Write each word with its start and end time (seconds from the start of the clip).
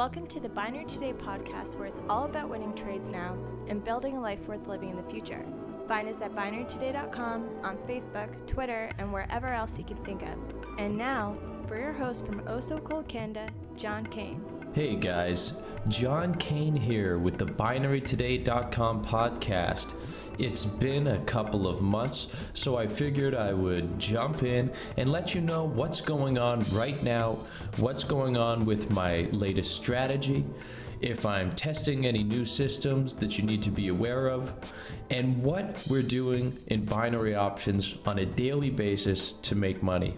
Welcome 0.00 0.26
to 0.28 0.40
the 0.40 0.48
Binary 0.48 0.86
Today 0.86 1.12
podcast, 1.12 1.76
where 1.76 1.86
it's 1.86 2.00
all 2.08 2.24
about 2.24 2.48
winning 2.48 2.74
trades 2.74 3.10
now 3.10 3.36
and 3.68 3.84
building 3.84 4.16
a 4.16 4.20
life 4.20 4.40
worth 4.48 4.66
living 4.66 4.88
in 4.88 4.96
the 4.96 5.02
future. 5.02 5.44
Find 5.86 6.08
us 6.08 6.22
at 6.22 6.34
binarytoday.com, 6.34 7.50
on 7.62 7.76
Facebook, 7.86 8.46
Twitter, 8.46 8.90
and 8.96 9.12
wherever 9.12 9.48
else 9.48 9.76
you 9.78 9.84
can 9.84 9.98
think 9.98 10.22
of. 10.22 10.38
And 10.78 10.96
now, 10.96 11.36
for 11.68 11.78
your 11.78 11.92
host 11.92 12.24
from 12.24 12.42
Oh 12.46 12.60
So 12.60 12.78
Cold 12.78 13.08
Canada, 13.08 13.46
John 13.76 14.06
Kane. 14.06 14.42
Hey 14.72 14.94
guys, 14.94 15.54
John 15.88 16.32
Kane 16.36 16.76
here 16.76 17.18
with 17.18 17.38
the 17.38 17.44
BinaryToday.com 17.44 19.04
podcast. 19.04 19.94
It's 20.38 20.64
been 20.64 21.08
a 21.08 21.18
couple 21.24 21.66
of 21.66 21.82
months, 21.82 22.28
so 22.54 22.76
I 22.76 22.86
figured 22.86 23.34
I 23.34 23.52
would 23.52 23.98
jump 23.98 24.44
in 24.44 24.70
and 24.96 25.10
let 25.10 25.34
you 25.34 25.40
know 25.40 25.64
what's 25.64 26.00
going 26.00 26.38
on 26.38 26.64
right 26.70 27.02
now, 27.02 27.38
what's 27.78 28.04
going 28.04 28.36
on 28.36 28.64
with 28.64 28.92
my 28.92 29.22
latest 29.32 29.74
strategy, 29.74 30.44
if 31.00 31.26
I'm 31.26 31.50
testing 31.50 32.06
any 32.06 32.22
new 32.22 32.44
systems 32.44 33.16
that 33.16 33.38
you 33.38 33.44
need 33.44 33.62
to 33.62 33.70
be 33.70 33.88
aware 33.88 34.28
of, 34.28 34.52
and 35.10 35.42
what 35.42 35.84
we're 35.90 36.02
doing 36.02 36.56
in 36.68 36.84
binary 36.84 37.34
options 37.34 37.96
on 38.06 38.20
a 38.20 38.24
daily 38.24 38.70
basis 38.70 39.32
to 39.32 39.56
make 39.56 39.82
money. 39.82 40.16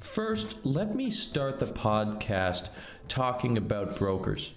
First, 0.00 0.64
let 0.64 0.94
me 0.94 1.10
start 1.10 1.58
the 1.58 1.66
podcast 1.66 2.70
talking 3.06 3.58
about 3.58 3.96
brokers. 3.96 4.54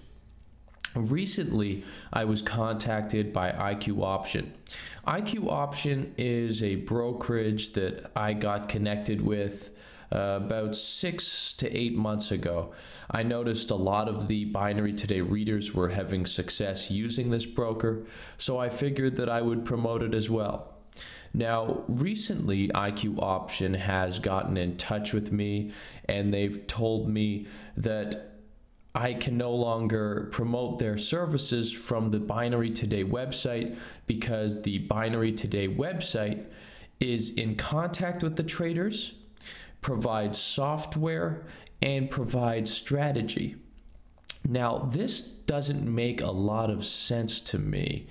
Recently, 0.94 1.84
I 2.12 2.24
was 2.24 2.40
contacted 2.40 3.32
by 3.32 3.52
IQ 3.52 4.02
Option. 4.02 4.54
IQ 5.06 5.50
Option 5.50 6.14
is 6.16 6.62
a 6.62 6.76
brokerage 6.76 7.74
that 7.74 8.10
I 8.16 8.32
got 8.32 8.70
connected 8.70 9.20
with 9.20 9.70
uh, 10.10 10.40
about 10.42 10.76
six 10.76 11.52
to 11.54 11.70
eight 11.76 11.94
months 11.94 12.30
ago. 12.30 12.72
I 13.10 13.22
noticed 13.22 13.70
a 13.70 13.76
lot 13.76 14.08
of 14.08 14.28
the 14.28 14.46
Binary 14.46 14.94
Today 14.94 15.20
readers 15.20 15.74
were 15.74 15.90
having 15.90 16.24
success 16.24 16.90
using 16.90 17.30
this 17.30 17.44
broker, 17.44 18.06
so 18.38 18.58
I 18.58 18.70
figured 18.70 19.16
that 19.16 19.28
I 19.28 19.42
would 19.42 19.66
promote 19.66 20.02
it 20.02 20.14
as 20.14 20.30
well. 20.30 20.73
Now, 21.32 21.82
recently, 21.88 22.68
IQ 22.68 23.20
Option 23.20 23.74
has 23.74 24.18
gotten 24.18 24.56
in 24.56 24.76
touch 24.76 25.12
with 25.12 25.32
me 25.32 25.72
and 26.08 26.32
they've 26.32 26.64
told 26.66 27.08
me 27.08 27.46
that 27.76 28.34
I 28.94 29.14
can 29.14 29.36
no 29.36 29.52
longer 29.52 30.28
promote 30.30 30.78
their 30.78 30.96
services 30.96 31.72
from 31.72 32.12
the 32.12 32.20
Binary 32.20 32.70
Today 32.70 33.02
website 33.02 33.76
because 34.06 34.62
the 34.62 34.78
Binary 34.78 35.32
Today 35.32 35.66
website 35.66 36.44
is 37.00 37.30
in 37.30 37.56
contact 37.56 38.22
with 38.22 38.36
the 38.36 38.44
traders, 38.44 39.14
provides 39.82 40.38
software, 40.38 41.44
and 41.82 42.08
provides 42.08 42.72
strategy. 42.72 43.56
Now, 44.46 44.88
this 44.90 45.20
doesn't 45.20 45.82
make 45.82 46.20
a 46.20 46.30
lot 46.30 46.70
of 46.70 46.84
sense 46.84 47.40
to 47.40 47.58
me. 47.58 48.06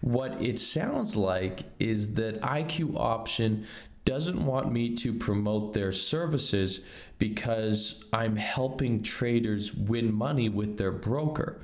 What 0.00 0.40
it 0.42 0.58
sounds 0.58 1.16
like 1.16 1.64
is 1.78 2.14
that 2.14 2.40
IQ 2.42 2.96
Option 2.96 3.66
doesn't 4.04 4.44
want 4.44 4.72
me 4.72 4.94
to 4.96 5.12
promote 5.12 5.74
their 5.74 5.92
services 5.92 6.80
because 7.18 8.04
I'm 8.12 8.36
helping 8.36 9.02
traders 9.02 9.74
win 9.74 10.14
money 10.14 10.48
with 10.48 10.78
their 10.78 10.92
broker. 10.92 11.60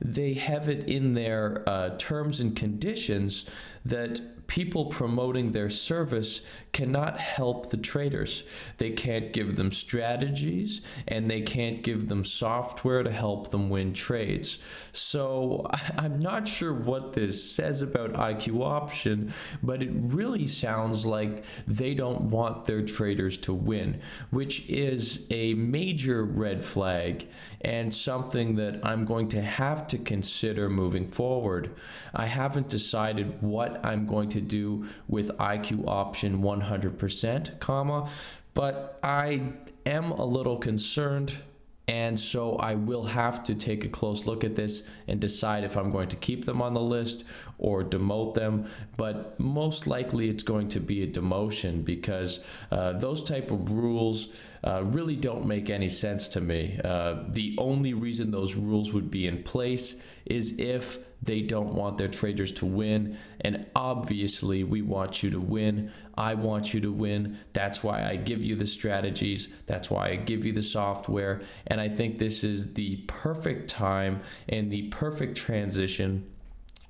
They 0.00 0.34
have 0.34 0.68
it 0.68 0.84
in 0.88 1.14
their 1.14 1.62
uh, 1.68 1.90
terms 1.96 2.40
and 2.40 2.56
conditions 2.56 3.46
that 3.84 4.20
people 4.46 4.86
promoting 4.86 5.52
their 5.52 5.70
service 5.70 6.42
cannot 6.72 7.18
help 7.18 7.70
the 7.70 7.76
traders. 7.76 8.44
They 8.78 8.90
can't 8.90 9.32
give 9.32 9.56
them 9.56 9.72
strategies 9.72 10.82
and 11.08 11.30
they 11.30 11.40
can't 11.40 11.82
give 11.82 12.08
them 12.08 12.24
software 12.24 13.02
to 13.02 13.10
help 13.10 13.50
them 13.50 13.70
win 13.70 13.92
trades. 13.92 14.58
So 14.92 15.66
I'm 15.98 16.18
not 16.18 16.46
sure 16.46 16.74
what 16.74 17.12
this 17.12 17.42
says 17.50 17.82
about 17.82 18.12
IQ 18.12 18.62
Option, 18.62 19.32
but 19.62 19.82
it 19.82 19.90
really 19.92 20.46
sounds 20.46 21.06
like 21.06 21.44
they 21.66 21.94
don't 21.94 22.22
want 22.22 22.64
their 22.64 22.82
traders 22.82 23.38
to 23.38 23.54
win, 23.54 24.00
which 24.30 24.68
is 24.68 25.26
a 25.30 25.54
major 25.54 26.24
red 26.24 26.64
flag 26.64 27.26
and 27.62 27.92
something 27.92 28.54
that 28.56 28.84
I'm 28.84 29.04
going 29.04 29.28
to 29.30 29.42
have 29.42 29.88
to 29.88 29.98
consider 29.98 30.68
moving 30.68 31.08
forward. 31.08 31.74
I 32.14 32.26
haven't 32.26 32.68
decided 32.68 33.40
what 33.42 33.84
I'm 33.84 34.06
going 34.06 34.28
to 34.30 34.35
do 34.40 34.86
with 35.08 35.28
IQ 35.38 35.86
option 35.86 36.42
100%, 36.42 37.60
comma, 37.60 38.08
but 38.54 38.98
I 39.02 39.52
am 39.84 40.12
a 40.12 40.24
little 40.24 40.56
concerned 40.56 41.36
and 41.88 42.18
so 42.18 42.56
I 42.56 42.74
will 42.74 43.04
have 43.04 43.44
to 43.44 43.54
take 43.54 43.84
a 43.84 43.88
close 43.88 44.26
look 44.26 44.42
at 44.42 44.56
this 44.56 44.82
and 45.06 45.20
decide 45.20 45.62
if 45.62 45.76
I'm 45.76 45.92
going 45.92 46.08
to 46.08 46.16
keep 46.16 46.44
them 46.44 46.60
on 46.60 46.74
the 46.74 46.80
list 46.80 47.24
or 47.58 47.84
demote 47.84 48.34
them. 48.34 48.68
But 48.96 49.38
most 49.38 49.86
likely 49.86 50.28
it's 50.28 50.42
going 50.42 50.68
to 50.70 50.80
be 50.80 51.04
a 51.04 51.06
demotion 51.06 51.84
because 51.84 52.40
uh, 52.72 52.94
those 52.94 53.22
type 53.22 53.52
of 53.52 53.72
rules 53.72 54.28
uh, 54.64 54.82
really 54.84 55.16
don't 55.16 55.46
make 55.46 55.70
any 55.70 55.88
sense 55.88 56.28
to 56.28 56.40
me. 56.40 56.80
Uh, 56.84 57.24
the 57.28 57.54
only 57.58 57.94
reason 57.94 58.30
those 58.30 58.54
rules 58.54 58.92
would 58.92 59.10
be 59.10 59.26
in 59.26 59.42
place 59.42 59.96
is 60.24 60.58
if 60.58 60.98
they 61.22 61.40
don't 61.40 61.74
want 61.74 61.98
their 61.98 62.08
traders 62.08 62.52
to 62.52 62.66
win. 62.66 63.16
And 63.40 63.66
obviously, 63.74 64.64
we 64.64 64.82
want 64.82 65.22
you 65.22 65.30
to 65.30 65.40
win. 65.40 65.92
I 66.16 66.34
want 66.34 66.74
you 66.74 66.80
to 66.80 66.92
win. 66.92 67.38
That's 67.52 67.82
why 67.82 68.04
I 68.04 68.16
give 68.16 68.42
you 68.42 68.54
the 68.54 68.66
strategies. 68.66 69.48
That's 69.66 69.90
why 69.90 70.10
I 70.10 70.16
give 70.16 70.44
you 70.44 70.52
the 70.52 70.62
software. 70.62 71.42
And 71.66 71.80
I 71.80 71.88
think 71.88 72.18
this 72.18 72.44
is 72.44 72.74
the 72.74 72.96
perfect 73.08 73.68
time 73.68 74.22
and 74.48 74.70
the 74.70 74.88
perfect 74.88 75.36
transition 75.36 76.30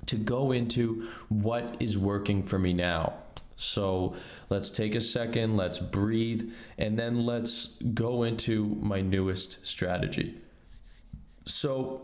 to 0.07 0.17
go 0.17 0.53
into 0.53 1.09
what 1.29 1.77
is 1.81 1.99
working 1.99 2.43
for 2.43 2.59
me 2.59 2.73
now. 2.73 3.15
So 3.57 4.15
let's 4.51 4.69
take 4.71 4.95
a 4.95 5.01
second, 5.01 5.57
let's 5.57 5.79
breathe, 5.79 6.53
and 6.79 6.99
then 6.99 7.25
let's 7.25 7.79
go 7.95 8.23
into 8.23 8.77
my 8.81 9.01
newest 9.01 9.67
strategy. 9.67 10.41
So, 11.47 12.03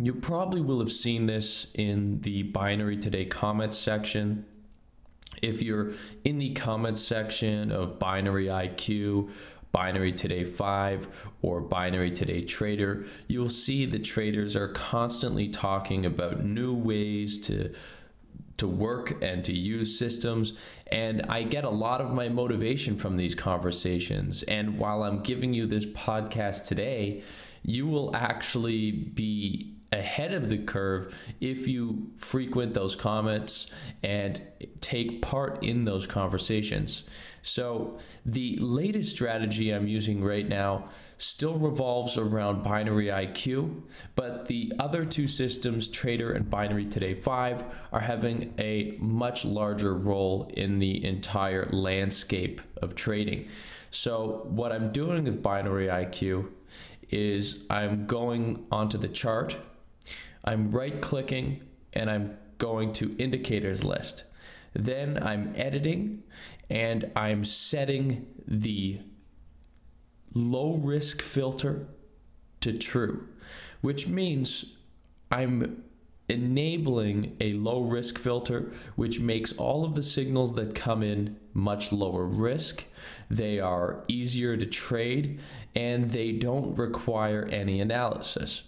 you 0.00 0.14
probably 0.14 0.62
will 0.62 0.80
have 0.80 0.92
seen 0.92 1.26
this 1.26 1.66
in 1.74 2.22
the 2.22 2.44
Binary 2.44 2.96
Today 2.96 3.26
comments 3.26 3.76
section. 3.76 4.46
If 5.42 5.60
you're 5.60 5.92
in 6.24 6.38
the 6.38 6.54
comments 6.54 7.02
section 7.02 7.70
of 7.70 7.98
Binary 7.98 8.46
IQ, 8.46 9.30
Binary 9.72 10.12
Today 10.12 10.44
5, 10.44 11.30
or 11.40 11.60
Binary 11.60 12.10
Today 12.10 12.42
Trader, 12.42 13.06
you'll 13.26 13.48
see 13.48 13.86
the 13.86 13.98
traders 13.98 14.54
are 14.54 14.68
constantly 14.68 15.48
talking 15.48 16.06
about 16.06 16.44
new 16.44 16.74
ways 16.74 17.38
to 17.46 17.74
to 18.58 18.68
work 18.68 19.20
and 19.24 19.44
to 19.44 19.52
use 19.52 19.98
systems. 19.98 20.52
And 20.92 21.22
I 21.22 21.42
get 21.42 21.64
a 21.64 21.70
lot 21.70 22.00
of 22.00 22.12
my 22.12 22.28
motivation 22.28 22.96
from 22.96 23.16
these 23.16 23.34
conversations. 23.34 24.44
And 24.44 24.78
while 24.78 25.02
I'm 25.02 25.20
giving 25.20 25.52
you 25.52 25.66
this 25.66 25.84
podcast 25.84 26.68
today, 26.68 27.24
you 27.64 27.88
will 27.88 28.14
actually 28.14 28.92
be 28.92 29.74
ahead 29.92 30.32
of 30.32 30.48
the 30.48 30.58
curve 30.58 31.14
if 31.40 31.68
you 31.68 32.10
frequent 32.16 32.74
those 32.74 32.96
comments 32.96 33.70
and 34.02 34.40
take 34.80 35.22
part 35.22 35.62
in 35.62 35.84
those 35.84 36.06
conversations. 36.06 37.04
So, 37.42 37.98
the 38.24 38.56
latest 38.58 39.10
strategy 39.10 39.70
I'm 39.70 39.88
using 39.88 40.22
right 40.22 40.48
now 40.48 40.88
still 41.18 41.54
revolves 41.54 42.16
around 42.16 42.62
Binary 42.62 43.06
IQ, 43.06 43.82
but 44.14 44.46
the 44.46 44.72
other 44.78 45.04
two 45.04 45.26
systems, 45.26 45.88
Trader 45.88 46.32
and 46.32 46.48
Binary 46.48 46.86
Today 46.86 47.14
5, 47.14 47.64
are 47.92 48.00
having 48.00 48.54
a 48.58 48.96
much 49.00 49.44
larger 49.44 49.94
role 49.94 50.50
in 50.54 50.78
the 50.78 51.04
entire 51.04 51.68
landscape 51.70 52.60
of 52.80 52.94
trading. 52.94 53.48
So, 53.90 54.46
what 54.48 54.70
I'm 54.70 54.92
doing 54.92 55.24
with 55.24 55.42
Binary 55.42 55.88
IQ 55.88 56.48
is 57.10 57.64
I'm 57.68 58.06
going 58.06 58.66
onto 58.70 58.98
the 58.98 59.08
chart 59.08 59.56
I'm 60.44 60.70
right 60.70 61.00
clicking 61.00 61.62
and 61.92 62.10
I'm 62.10 62.36
going 62.58 62.92
to 62.94 63.16
indicators 63.18 63.84
list. 63.84 64.24
Then 64.72 65.22
I'm 65.22 65.52
editing 65.56 66.22
and 66.70 67.10
I'm 67.14 67.44
setting 67.44 68.26
the 68.46 69.00
low 70.34 70.74
risk 70.74 71.20
filter 71.20 71.88
to 72.60 72.72
true, 72.78 73.28
which 73.80 74.08
means 74.08 74.76
I'm 75.30 75.84
enabling 76.28 77.36
a 77.40 77.52
low 77.54 77.82
risk 77.82 78.18
filter, 78.18 78.72
which 78.96 79.20
makes 79.20 79.52
all 79.52 79.84
of 79.84 79.94
the 79.94 80.02
signals 80.02 80.54
that 80.54 80.74
come 80.74 81.02
in 81.02 81.36
much 81.52 81.92
lower 81.92 82.24
risk. 82.24 82.84
They 83.28 83.60
are 83.60 84.04
easier 84.08 84.56
to 84.56 84.64
trade 84.64 85.40
and 85.74 86.10
they 86.10 86.32
don't 86.32 86.74
require 86.76 87.48
any 87.50 87.80
analysis. 87.80 88.62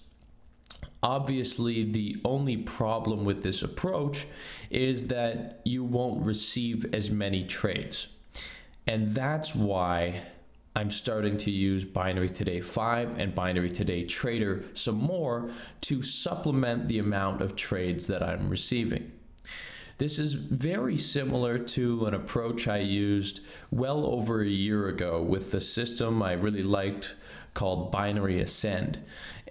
Obviously, 1.05 1.85
the 1.85 2.17
only 2.25 2.57
problem 2.57 3.27
with 3.27 3.43
this 3.43 3.61
approach 3.61 4.27
is 4.71 5.09
that 5.09 5.61
you 5.63 5.85
won't 5.85 6.25
receive 6.25 6.95
as 6.95 7.11
many 7.11 7.45
trades. 7.45 8.09
And 8.87 9.15
that's 9.15 9.55
why 9.55 10.23
I'm 10.75 10.91
starting 10.91 11.37
to 11.39 11.51
use 11.51 11.85
Binary 11.85 12.31
Today 12.31 12.63
5 12.63 13.19
and 13.19 13.35
Binary 13.35 13.71
Today 13.71 14.07
Trader 14.07 14.65
some 14.73 14.97
more 14.97 15.51
to 15.83 16.03
supplement 16.03 16.89
the 16.89 17.01
amount 17.01 17.43
of 17.43 17.55
trades 17.55 18.07
that 18.07 18.23
I'm 18.23 18.49
receiving. 18.49 19.13
This 19.99 20.19
is 20.19 20.33
very 20.33 20.97
similar 20.97 21.59
to 21.59 22.07
an 22.07 22.15
approach 22.15 22.67
I 22.67 22.79
used 22.79 23.41
well 23.71 24.07
over 24.07 24.41
a 24.41 24.49
year 24.49 24.89
ago 24.89 25.23
with 25.23 25.51
the 25.51 25.61
system 25.61 26.23
I 26.23 26.33
really 26.33 26.65
liked 26.65 27.15
called 27.55 27.91
Binary 27.91 28.41
Ascend. 28.41 28.99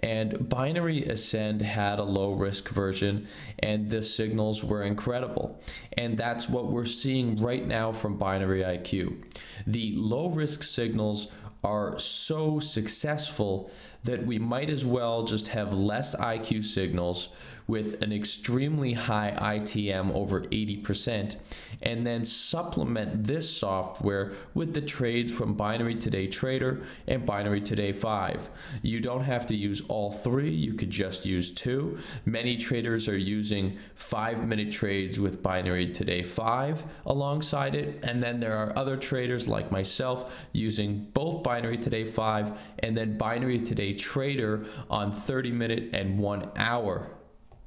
And 0.02 0.48
Binary 0.48 1.04
Ascend 1.06 1.62
had 1.62 1.98
a 1.98 2.04
low 2.04 2.32
risk 2.32 2.68
version, 2.68 3.26
and 3.60 3.90
the 3.90 4.02
signals 4.02 4.62
were 4.62 4.82
incredible. 4.82 5.60
And 5.94 6.18
that's 6.18 6.48
what 6.48 6.70
we're 6.70 6.84
seeing 6.84 7.40
right 7.40 7.66
now 7.66 7.90
from 7.92 8.18
Binary 8.18 8.62
IQ. 8.62 9.24
The 9.66 9.94
low 9.96 10.28
risk 10.28 10.62
signals 10.62 11.28
are 11.62 11.98
so 11.98 12.58
successful 12.58 13.70
that 14.04 14.24
we 14.24 14.38
might 14.38 14.70
as 14.70 14.84
well 14.84 15.24
just 15.24 15.48
have 15.48 15.72
less 15.72 16.14
IQ 16.16 16.62
signals 16.62 17.30
with 17.66 18.02
an 18.02 18.12
extremely 18.12 18.92
high 18.92 19.34
ITM 19.40 20.12
over 20.14 20.42
80%, 20.42 21.36
and 21.82 22.06
then 22.06 22.24
supplement 22.24 23.24
this 23.24 23.48
software 23.48 24.32
with 24.52 24.74
the 24.74 24.82
trades 24.82 25.32
from 25.32 25.54
Binary 25.54 25.94
Today 25.94 26.26
Trader 26.26 26.82
and 27.06 27.24
Binary 27.24 27.62
Today 27.62 27.92
5. 27.92 28.50
You 28.82 29.00
don't 29.00 29.24
have 29.24 29.46
to 29.46 29.56
use 29.56 29.82
all 29.88 30.10
three, 30.10 30.50
you 30.50 30.74
could 30.74 30.90
just 30.90 31.24
use 31.24 31.50
two. 31.50 31.98
Many 32.26 32.58
traders 32.58 33.08
are 33.08 33.16
using 33.16 33.78
five 33.94 34.46
minute 34.46 34.70
trades 34.70 35.18
with 35.18 35.42
Binary 35.42 35.90
Today 35.90 36.22
5 36.22 36.84
alongside 37.06 37.74
it, 37.74 38.04
and 38.04 38.22
then 38.22 38.40
there 38.40 38.56
are 38.58 38.76
other 38.76 38.96
traders 38.96 39.48
like 39.48 39.72
myself 39.72 40.34
using 40.52 41.08
both 41.14 41.42
Binary 41.42 41.78
Today 41.78 42.04
5 42.04 42.52
and 42.80 42.94
then 42.94 43.16
Binary 43.16 43.58
Today 43.58 43.93
Trader 43.94 44.66
on 44.90 45.12
30 45.12 45.50
minute 45.52 45.90
and 45.92 46.18
one 46.18 46.50
hour 46.56 47.10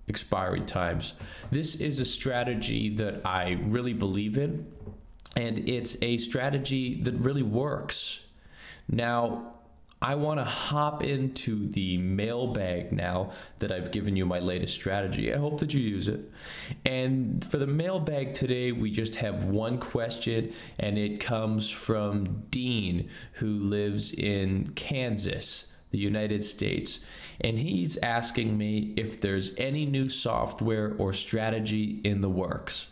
expiry 0.07 0.61
times. 0.61 1.13
This 1.51 1.75
is 1.75 1.99
a 1.99 2.05
strategy 2.05 2.95
that 2.95 3.25
I 3.25 3.59
really 3.63 3.93
believe 3.93 4.37
in, 4.37 4.71
and 5.35 5.67
it's 5.67 5.97
a 6.01 6.17
strategy 6.17 7.01
that 7.03 7.15
really 7.15 7.43
works. 7.43 8.21
Now, 8.87 9.53
I 10.01 10.13
want 10.13 10.39
to 10.39 10.43
hop 10.43 11.03
into 11.03 11.67
the 11.69 11.97
mailbag 11.97 12.91
now 12.91 13.31
that 13.59 13.71
I've 13.71 13.91
given 13.91 14.15
you 14.15 14.27
my 14.27 14.37
latest 14.37 14.75
strategy. 14.75 15.33
I 15.33 15.37
hope 15.37 15.59
that 15.59 15.73
you 15.73 15.81
use 15.81 16.07
it. 16.07 16.31
And 16.85 17.43
for 17.43 17.57
the 17.57 17.65
mailbag 17.65 18.33
today, 18.33 18.71
we 18.71 18.91
just 18.91 19.15
have 19.15 19.45
one 19.45 19.79
question, 19.79 20.53
and 20.77 20.99
it 20.99 21.19
comes 21.19 21.69
from 21.71 22.43
Dean, 22.51 23.09
who 23.33 23.47
lives 23.47 24.13
in 24.13 24.71
Kansas 24.75 25.71
the 25.91 25.97
United 25.97 26.43
States, 26.43 26.99
and 27.41 27.59
he's 27.59 27.97
asking 27.97 28.57
me 28.57 28.93
if 28.97 29.21
there's 29.21 29.55
any 29.57 29.85
new 29.85 30.09
software 30.09 30.95
or 30.97 31.13
strategy 31.13 32.01
in 32.03 32.21
the 32.21 32.29
works. 32.29 32.87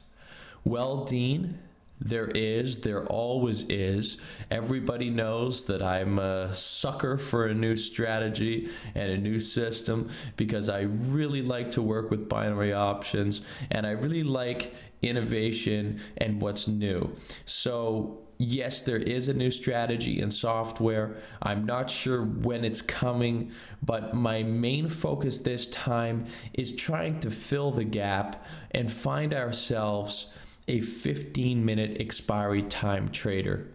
Well, 0.64 1.04
Dean, 1.04 1.60
there 2.00 2.28
is, 2.28 2.80
there 2.80 3.06
always 3.06 3.64
is. 3.64 4.18
Everybody 4.52 5.10
knows 5.10 5.66
that 5.66 5.82
I'm 5.82 6.20
a 6.20 6.54
sucker 6.54 7.18
for 7.18 7.48
a 7.48 7.54
new 7.54 7.76
strategy 7.76 8.70
and 8.96 9.12
a 9.12 9.18
new 9.18 9.40
system 9.40 10.10
because 10.36 10.68
I 10.68 10.82
really 10.82 11.42
like 11.42 11.72
to 11.72 11.82
work 11.82 12.12
with 12.12 12.28
binary 12.28 12.74
options 12.74 13.42
and 13.72 13.88
I 13.88 13.92
really 13.92 14.24
like 14.24 14.74
innovation 15.02 16.02
and 16.18 16.42
what's 16.42 16.68
new. 16.68 17.16
So, 17.46 18.25
yes, 18.38 18.84
there 18.84 18.98
is 18.98 19.28
a 19.28 19.34
new 19.34 19.52
strategy 19.52 20.22
and 20.22 20.34
software. 20.34 21.18
I'm 21.42 21.66
not 21.66 21.90
sure 21.90 22.24
when 22.24 22.64
it's 22.66 22.82
coming, 22.82 23.52
but 23.82 24.14
my 24.14 24.44
main 24.44 24.88
focus 24.90 25.42
this 25.42 25.68
time 25.68 26.26
is 26.54 26.76
trying 26.76 27.20
to 27.22 27.32
fill 27.32 27.72
the 27.72 27.84
gap 27.84 28.46
and 28.72 28.92
find 28.92 29.34
ourselves 29.34 30.34
a 30.68 30.82
15 30.82 31.64
minute 31.64 31.98
expiry 32.00 32.64
time 32.64 33.10
trader. 33.10 33.75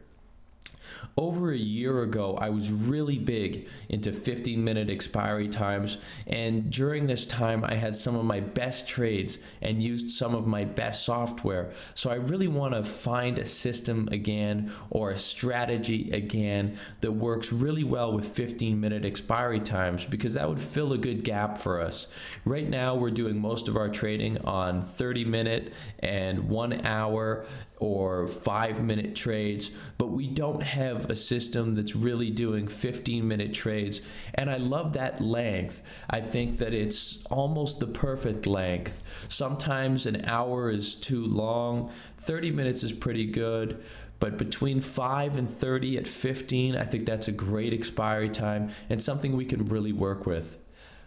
Over 1.17 1.53
a 1.53 1.57
year 1.59 2.03
ago, 2.03 2.37
I 2.41 2.51
was 2.51 2.71
really 2.71 3.19
big 3.19 3.69
into 3.89 4.13
15 4.13 4.63
minute 4.63 4.91
expiry 4.91 5.49
times, 5.49 5.99
and 6.27 6.71
during 6.71 7.07
this 7.07 7.27
time, 7.27 7.65
I 7.65 7.75
had 7.75 7.97
some 7.97 8.17
of 8.17 8.25
my 8.25 8.41
best 8.41 8.89
trades 8.89 9.39
and 9.63 9.83
used 9.83 10.11
some 10.11 10.35
of 10.35 10.47
my 10.47 10.65
best 10.65 11.05
software. 11.05 11.73
So 11.95 12.11
I 12.11 12.15
really 12.15 12.49
want 12.49 12.75
to 12.75 12.83
find 12.83 13.39
a 13.39 13.47
system 13.47 14.09
again 14.11 14.73
or 14.91 15.11
a 15.11 15.19
strategy 15.19 16.11
again 16.13 16.79
that 17.01 17.13
works 17.13 17.53
really 17.53 17.85
well 17.85 18.13
with 18.13 18.29
15 18.29 18.81
minute 18.81 19.05
expiry 19.05 19.61
times 19.61 20.05
because 20.05 20.35
that 20.35 20.49
would 20.49 20.61
fill 20.61 20.93
a 20.93 20.99
good 20.99 21.25
gap 21.25 21.59
for 21.59 21.81
us. 21.81 22.09
Right 22.45 22.69
now, 22.69 22.95
we're 22.95 23.11
doing 23.11 23.41
most 23.41 23.69
of 23.69 23.77
our 23.77 23.89
trading 23.89 24.39
on 24.45 24.83
30 24.83 25.25
minute 25.25 25.73
and 25.99 26.49
one 26.49 26.85
hour 26.87 27.47
or 27.79 28.29
five 28.29 28.83
minute 28.83 29.17
trades, 29.17 29.71
but 29.99 30.09
we 30.09 30.27
don't 30.27 30.63
have 30.93 31.11
a 31.11 31.17
system 31.17 31.75
that's 31.75 31.97
really 31.97 32.31
doing 32.31 32.69
15 32.69 33.27
minute 33.27 33.55
trades. 33.55 34.01
And 34.35 34.51
I 34.51 34.57
love 34.57 34.93
that 34.95 35.21
length. 35.21 35.83
I 36.09 36.21
think 36.21 36.59
that 36.59 36.75
it's 36.75 37.25
almost 37.27 37.81
the 37.81 37.87
perfect 37.87 38.47
length. 38.47 39.03
Sometimes 39.29 40.07
an 40.07 40.25
hour 40.27 40.71
is 40.71 40.95
too 40.95 41.25
long, 41.25 41.91
30 42.19 42.51
minutes 42.51 42.83
is 42.83 42.93
pretty 42.93 43.27
good. 43.27 43.83
But 44.19 44.37
between 44.37 44.83
5 44.83 45.39
and 45.39 45.49
30 45.49 45.97
at 45.97 46.07
15, 46.07 46.77
I 46.77 46.85
think 46.85 47.07
that's 47.07 47.29
a 47.29 47.33
great 47.33 47.73
expiry 47.73 48.29
time 48.29 48.71
and 48.91 49.01
something 49.01 49.35
we 49.35 49.47
can 49.47 49.67
really 49.67 49.93
work 49.93 50.27
with. 50.27 50.59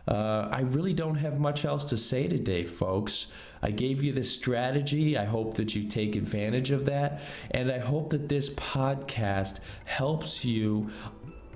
Uh, 0.08 0.50
I 0.52 0.62
really 0.62 0.94
don't 0.94 1.16
have 1.16 1.40
much 1.40 1.64
else 1.66 1.86
to 1.86 1.98
say 1.98 2.28
today, 2.28 2.64
folks. 2.66 3.28
I 3.62 3.72
gave 3.72 4.04
you 4.04 4.12
this 4.12 4.32
strategy. 4.32 5.18
I 5.18 5.26
hope 5.26 5.54
that 5.56 5.76
you 5.76 5.84
take 5.84 6.16
advantage 6.16 6.72
of 6.72 6.86
that. 6.86 7.22
And 7.52 7.72
I 7.72 7.80
hope 7.80 8.10
that 8.10 8.28
this 8.28 8.50
podcast 8.50 9.60
helps 9.86 10.44
you 10.44 10.90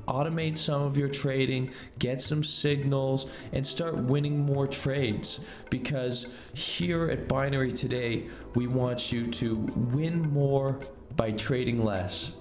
automate 0.08 0.58
some 0.58 0.82
of 0.82 0.98
your 0.98 1.10
trading, 1.10 1.72
get 2.00 2.22
some 2.22 2.42
signals, 2.42 3.28
and 3.52 3.66
start 3.66 3.98
winning 3.98 4.40
more 4.40 4.66
trades. 4.66 5.42
Because 5.70 6.34
here 6.54 7.10
at 7.10 7.28
Binary 7.28 7.74
Today, 7.74 8.28
we 8.56 8.68
want 8.68 9.12
you 9.12 9.28
to 9.28 9.56
win 9.92 10.22
more 10.32 10.80
by 11.18 11.32
trading 11.32 11.84
less. 11.84 12.32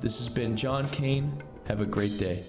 This 0.00 0.18
has 0.18 0.28
been 0.28 0.56
John 0.56 0.88
Kane. 0.88 1.40
Have 1.68 1.80
a 1.80 1.86
great 1.86 2.18
day. 2.18 2.42